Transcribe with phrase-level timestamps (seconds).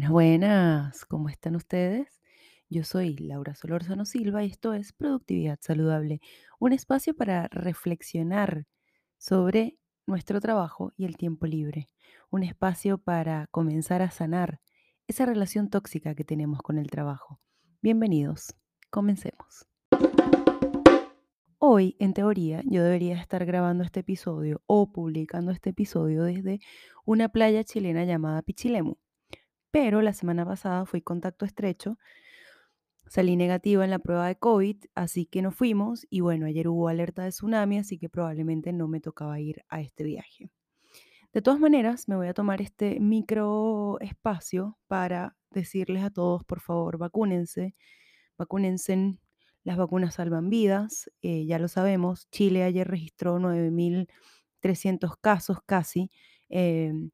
[0.00, 2.22] Buenas, buenas, ¿cómo están ustedes?
[2.70, 6.22] Yo soy Laura Solórzano Silva y esto es Productividad Saludable,
[6.58, 8.66] un espacio para reflexionar
[9.18, 9.76] sobre
[10.06, 11.90] nuestro trabajo y el tiempo libre,
[12.30, 14.62] un espacio para comenzar a sanar
[15.06, 17.38] esa relación tóxica que tenemos con el trabajo.
[17.82, 18.54] Bienvenidos,
[18.88, 19.66] comencemos.
[21.58, 26.58] Hoy, en teoría, yo debería estar grabando este episodio o publicando este episodio desde
[27.04, 28.96] una playa chilena llamada Pichilemu
[29.70, 31.98] pero la semana pasada fui contacto estrecho,
[33.06, 36.88] salí negativa en la prueba de COVID, así que no fuimos y bueno, ayer hubo
[36.88, 40.50] alerta de tsunami, así que probablemente no me tocaba ir a este viaje.
[41.32, 46.60] De todas maneras, me voy a tomar este micro espacio para decirles a todos, por
[46.60, 47.74] favor, vacúnense,
[48.38, 49.18] vacúnense,
[49.64, 56.10] las vacunas salvan vidas, eh, ya lo sabemos, Chile ayer registró 9.300 casos casi.
[56.48, 57.10] Em,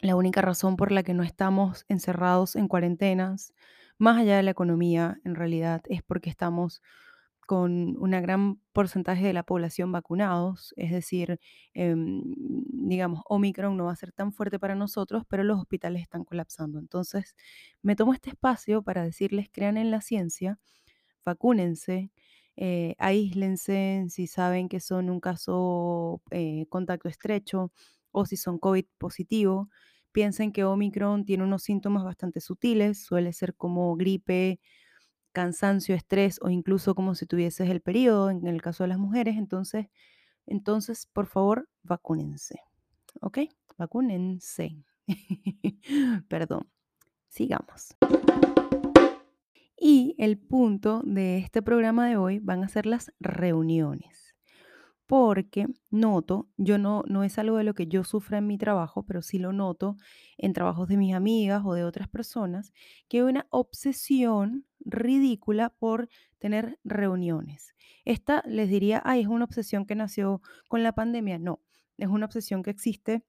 [0.00, 3.52] la única razón por la que no estamos encerrados en cuarentenas,
[3.98, 6.82] más allá de la economía, en realidad es porque estamos
[7.46, 11.40] con un gran porcentaje de la población vacunados, es decir,
[11.74, 12.22] em,
[12.68, 16.78] digamos, Omicron no va a ser tan fuerte para nosotros, pero los hospitales están colapsando.
[16.78, 17.34] Entonces,
[17.82, 20.58] me tomo este espacio para decirles, crean en la ciencia,
[21.24, 22.10] vacúnense,
[22.56, 27.72] eh, aíslense si saben que son un caso eh, contacto estrecho
[28.12, 29.70] o si son COVID positivo
[30.12, 34.60] Piensen que Omicron tiene unos síntomas bastante sutiles, suele ser como gripe,
[35.32, 39.36] cansancio, estrés o incluso como si tuvieses el periodo en el caso de las mujeres.
[39.36, 39.86] Entonces,
[40.46, 42.60] entonces por favor, vacúnense.
[43.20, 43.38] ¿Ok?
[43.78, 44.76] Vacúnense.
[46.28, 46.68] Perdón.
[47.28, 47.96] Sigamos.
[49.76, 54.29] Y el punto de este programa de hoy van a ser las reuniones
[55.10, 59.02] porque noto, yo no, no es algo de lo que yo sufra en mi trabajo,
[59.02, 59.96] pero sí lo noto
[60.38, 62.72] en trabajos de mis amigas o de otras personas,
[63.08, 66.08] que hay una obsesión ridícula por
[66.38, 67.74] tener reuniones.
[68.04, 71.40] Esta les diría, ay, es una obsesión que nació con la pandemia.
[71.40, 71.60] No,
[71.98, 73.24] es una obsesión que existe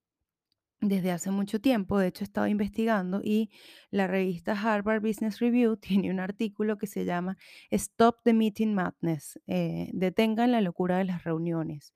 [0.81, 1.97] desde hace mucho tiempo.
[1.99, 3.51] De hecho, he estado investigando y
[3.91, 7.37] la revista Harvard Business Review tiene un artículo que se llama
[7.69, 11.93] Stop the Meeting Madness, eh, detengan la locura de las reuniones,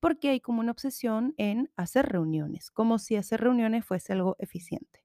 [0.00, 5.02] porque hay como una obsesión en hacer reuniones, como si hacer reuniones fuese algo eficiente.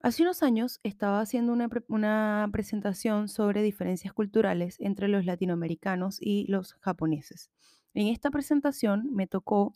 [0.00, 6.44] Hace unos años estaba haciendo una, una presentación sobre diferencias culturales entre los latinoamericanos y
[6.48, 7.52] los japoneses.
[7.94, 9.74] En esta presentación me tocó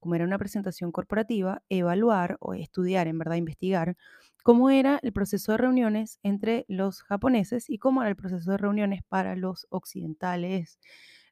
[0.00, 3.96] como era una presentación corporativa, evaluar o estudiar, en verdad, investigar
[4.42, 8.58] cómo era el proceso de reuniones entre los japoneses y cómo era el proceso de
[8.58, 10.78] reuniones para los occidentales,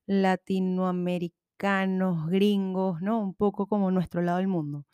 [0.06, 3.20] latinoamericanos, gringos, ¿no?
[3.20, 4.86] Un poco como nuestro lado del mundo.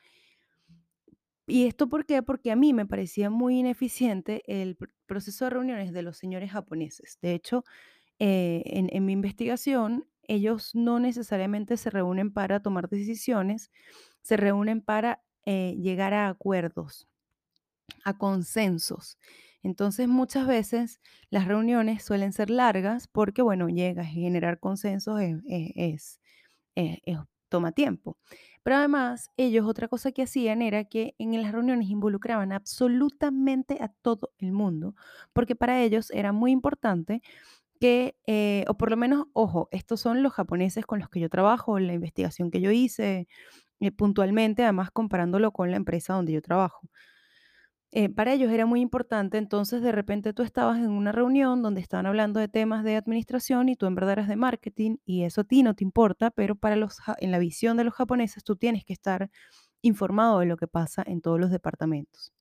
[1.46, 2.22] ¿Y esto por qué?
[2.22, 4.76] Porque a mí me parecía muy ineficiente el
[5.06, 7.18] proceso de reuniones de los señores japoneses.
[7.22, 7.64] De hecho,
[8.20, 13.70] eh, en, en mi investigación ellos no necesariamente se reúnen para tomar decisiones,
[14.22, 17.08] se reúnen para eh, llegar a acuerdos,
[18.04, 19.18] a consensos.
[19.62, 26.20] Entonces muchas veces las reuniones suelen ser largas porque, bueno, llegas a generar consensos es,
[27.48, 28.16] toma tiempo.
[28.62, 33.88] Pero además, ellos otra cosa que hacían era que en las reuniones involucraban absolutamente a
[33.88, 34.94] todo el mundo,
[35.32, 37.22] porque para ellos era muy importante
[37.80, 41.28] que, eh, o por lo menos, ojo, estos son los japoneses con los que yo
[41.30, 43.28] trabajo, la investigación que yo hice
[43.80, 46.88] eh, puntualmente, además comparándolo con la empresa donde yo trabajo.
[47.92, 51.80] Eh, para ellos era muy importante, entonces de repente tú estabas en una reunión donde
[51.80, 55.40] estaban hablando de temas de administración y tú en verdad eras de marketing y eso
[55.40, 58.54] a ti no te importa, pero para los, en la visión de los japoneses tú
[58.56, 59.28] tienes que estar
[59.82, 62.32] informado de lo que pasa en todos los departamentos.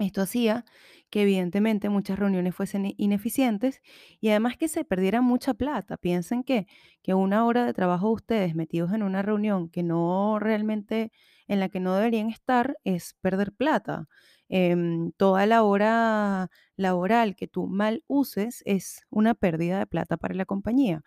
[0.00, 0.64] Esto hacía
[1.10, 3.82] que evidentemente muchas reuniones fuesen ineficientes
[4.20, 5.98] y además que se perdiera mucha plata.
[5.98, 6.66] Piensen que,
[7.02, 11.12] que una hora de trabajo de ustedes metidos en una reunión que no realmente,
[11.48, 14.08] en la que no deberían estar, es perder plata.
[14.48, 20.34] Em, toda la hora laboral que tú mal uses es una pérdida de plata para
[20.34, 21.02] la compañía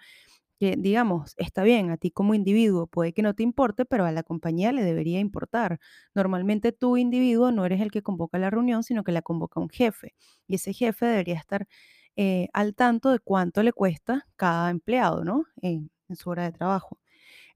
[0.59, 4.11] que digamos, está bien, a ti como individuo puede que no te importe, pero a
[4.11, 5.79] la compañía le debería importar.
[6.15, 9.69] Normalmente tú, individuo, no eres el que convoca la reunión, sino que la convoca un
[9.69, 10.13] jefe.
[10.47, 11.67] Y ese jefe debería estar
[12.15, 15.45] eh, al tanto de cuánto le cuesta cada empleado, ¿no?
[15.61, 16.99] En, en su hora de trabajo.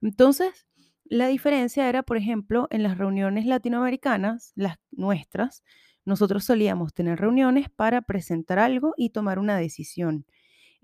[0.01, 0.67] Entonces,
[1.05, 5.63] la diferencia era, por ejemplo, en las reuniones latinoamericanas, las nuestras,
[6.05, 10.25] nosotros solíamos tener reuniones para presentar algo y tomar una decisión.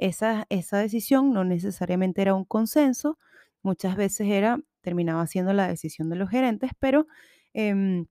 [0.04, 3.18] Esa, esa decisión no necesariamente era un consenso,
[3.62, 7.08] muchas veces era, terminaba siendo la decisión de los gerentes, pero
[7.54, 8.08] em,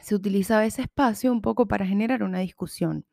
[0.00, 3.04] se utilizaba ese espacio un poco para generar una discusión,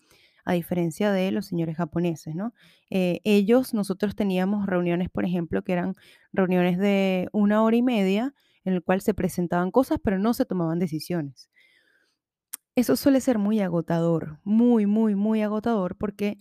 [0.45, 2.53] a diferencia de los señores japoneses, ¿no?
[2.91, 5.95] Eh, ellos, nosotros teníamos reuniones, por ejemplo, que eran
[6.31, 8.35] reuniones de una hora y media,
[8.65, 11.49] en el cual se presentaban cosas, pero no se tomaban decisiones.
[12.75, 16.37] Eso suele ser muy agotador, muy, muy, muy agotador, porque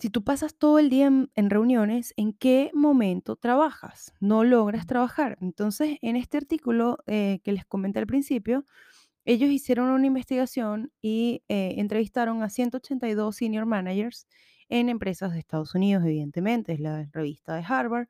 [0.00, 4.14] si tú pasas todo el día en, en reuniones, ¿en qué momento trabajas?
[4.20, 5.36] No logras trabajar.
[5.40, 8.64] Entonces, en este artículo eh, que les comenté al principio,
[9.24, 14.26] ellos hicieron una investigación y eh, entrevistaron a 182 senior managers
[14.70, 18.08] en empresas de Estados Unidos, evidentemente, es la revista de Harvard,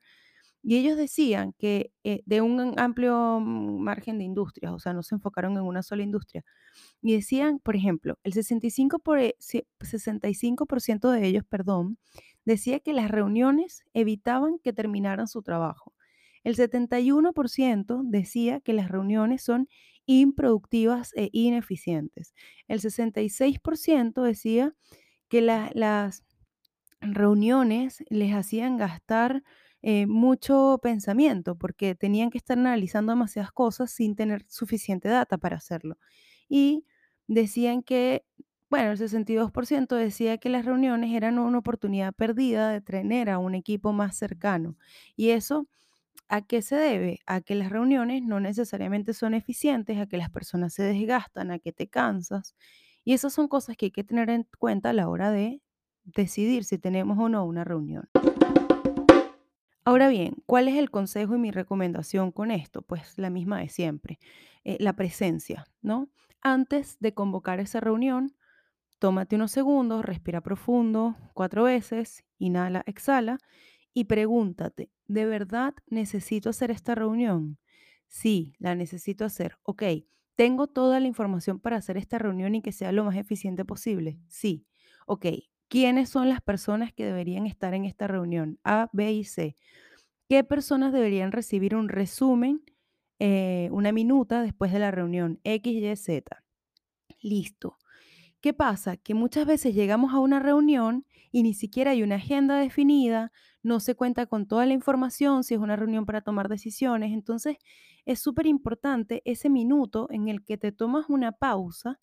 [0.63, 5.15] y ellos decían que eh, de un amplio margen de industrias, o sea, no se
[5.15, 6.43] enfocaron en una sola industria,
[7.01, 11.97] y decían, por ejemplo, el 65%, por, e- si- 65% de ellos, perdón,
[12.45, 15.93] decía que las reuniones evitaban que terminaran su trabajo.
[16.43, 19.67] El 71% decía que las reuniones son
[20.07, 22.33] improductivas e ineficientes.
[22.67, 24.73] El 66% decía
[25.29, 26.23] que la- las
[27.01, 29.43] reuniones les hacían gastar
[29.83, 35.57] eh, mucho pensamiento porque tenían que estar analizando demasiadas cosas sin tener suficiente data para
[35.57, 35.97] hacerlo.
[36.49, 36.85] Y
[37.27, 38.23] decían que,
[38.69, 43.55] bueno, el 62% decía que las reuniones eran una oportunidad perdida de tener a un
[43.55, 44.77] equipo más cercano.
[45.15, 45.67] Y eso,
[46.29, 47.19] ¿a qué se debe?
[47.25, 51.59] A que las reuniones no necesariamente son eficientes, a que las personas se desgastan, a
[51.59, 52.55] que te cansas.
[53.03, 55.61] Y esas son cosas que hay que tener en cuenta a la hora de
[56.03, 58.09] decidir si tenemos o no una reunión.
[59.83, 62.81] Ahora bien, ¿cuál es el consejo y mi recomendación con esto?
[62.83, 64.19] Pues la misma de siempre,
[64.63, 66.09] eh, la presencia, ¿no?
[66.41, 68.35] Antes de convocar esa reunión,
[68.99, 73.39] tómate unos segundos, respira profundo cuatro veces, inhala, exhala
[73.93, 77.59] y pregúntate, ¿de verdad necesito hacer esta reunión?
[78.07, 79.57] Sí, la necesito hacer.
[79.63, 79.83] Ok,
[80.35, 84.19] ¿tengo toda la información para hacer esta reunión y que sea lo más eficiente posible?
[84.29, 84.67] Sí.
[85.07, 85.25] Ok,
[85.71, 88.59] ¿quiénes son las personas que deberían estar en esta reunión?
[88.65, 89.55] A, B y C.
[90.27, 92.61] ¿Qué personas deberían recibir un resumen,
[93.19, 95.39] eh, una minuta después de la reunión?
[95.45, 96.43] X, Y, Z.
[97.21, 97.77] Listo.
[98.41, 98.97] ¿Qué pasa?
[98.97, 103.31] Que muchas veces llegamos a una reunión y ni siquiera hay una agenda definida,
[103.63, 107.13] no se cuenta con toda la información, si es una reunión para tomar decisiones.
[107.13, 107.57] Entonces,
[108.05, 112.01] es súper importante ese minuto en el que te tomas una pausa,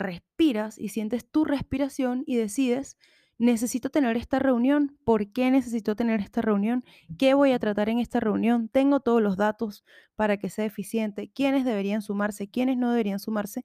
[0.00, 2.98] respiras y sientes tu respiración y decides,
[3.38, 6.84] necesito tener esta reunión, ¿por qué necesito tener esta reunión?
[7.18, 8.68] ¿Qué voy a tratar en esta reunión?
[8.68, 9.84] ¿Tengo todos los datos
[10.16, 11.30] para que sea eficiente?
[11.32, 12.50] ¿Quiénes deberían sumarse?
[12.50, 13.62] ¿Quiénes no deberían sumarse?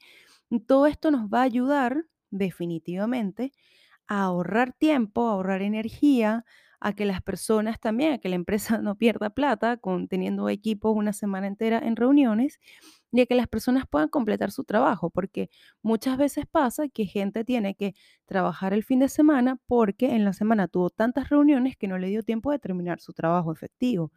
[0.68, 3.52] Todo esto nos va a ayudar definitivamente
[4.08, 6.46] a ahorrar tiempo, a ahorrar energía,
[6.80, 10.96] a que las personas también, a que la empresa no pierda plata con teniendo equipos
[10.96, 12.60] una semana entera en reuniones
[13.23, 15.50] a que las personas puedan completar su trabajo, porque
[15.81, 17.94] muchas veces pasa que gente tiene que
[18.25, 22.07] trabajar el fin de semana porque en la semana tuvo tantas reuniones que no le
[22.07, 24.12] dio tiempo de terminar su trabajo efectivo.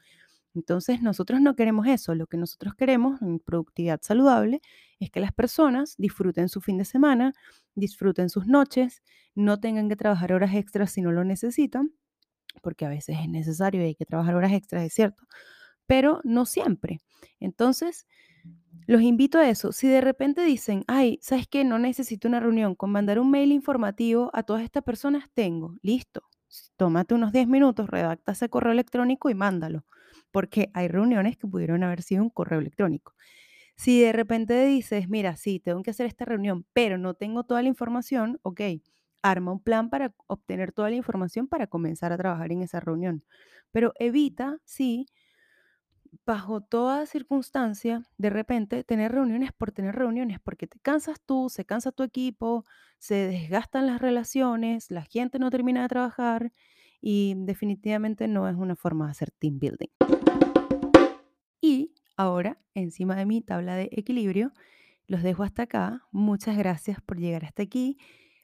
[0.54, 2.14] Entonces, nosotros no queremos eso.
[2.14, 4.60] Lo que nosotros queremos productividad saludable
[4.98, 7.32] es que las personas disfruten su fin de semana,
[7.74, 9.02] disfruten sus noches,
[9.34, 11.92] no tengan que trabajar horas extras si no lo necesitan,
[12.62, 15.24] porque a veces es necesario y hay que trabajar horas extras, es cierto,
[15.86, 17.00] pero no siempre.
[17.40, 18.06] Entonces,
[18.86, 19.72] los invito a eso.
[19.72, 21.64] Si de repente dicen, ay, ¿sabes qué?
[21.64, 26.22] No necesito una reunión, con mandar un mail informativo a todas estas personas tengo, listo.
[26.76, 29.84] Tómate unos 10 minutos, redacta ese correo electrónico y mándalo,
[30.31, 33.14] porque hay reuniones que pudieron haber sido un correo electrónico.
[33.76, 37.62] Si de repente dices, mira, sí, tengo que hacer esta reunión, pero no tengo toda
[37.62, 38.60] la información, ok,
[39.22, 43.24] arma un plan para obtener toda la información para comenzar a trabajar en esa reunión.
[43.70, 45.06] Pero evita, sí,
[46.29, 51.65] bajo toda circunstancia, de repente, tener reuniones por tener reuniones, porque te cansas tú, se
[51.65, 52.67] cansa tu equipo,
[52.99, 56.53] se desgastan las relaciones, la gente no termina de trabajar
[57.01, 59.89] y definitivamente no es una forma de hacer team building.
[61.63, 64.53] Y ahora, encima de mi tabla de equilibrio,
[65.06, 66.03] los dejo hasta acá.
[66.13, 67.97] Muchas gracias por llegar hasta aquí.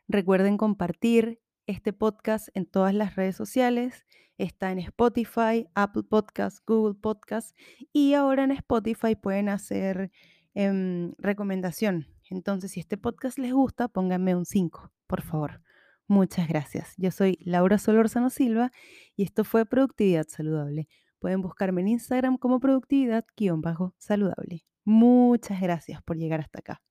[0.09, 4.05] Recuerden compartir este podcast en todas las redes sociales.
[4.39, 7.55] Está en Spotify, Apple Podcasts, Google Podcasts
[7.93, 10.11] y ahora en Spotify pueden hacer
[10.55, 12.09] em, recomendación.
[12.31, 15.61] Entonces, si este podcast les gusta, pónganme un 5, por favor.
[16.07, 16.95] Muchas gracias.
[16.97, 18.71] Yo soy Laura Solórzano Silva
[19.17, 20.89] y esto fue Productividad Saludable.
[21.19, 24.65] Pueden buscarme en Instagram como productividad-saludable.
[24.85, 26.83] Muchas gracias por llegar hasta acá.